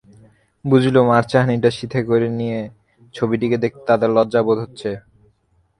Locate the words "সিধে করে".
1.77-2.27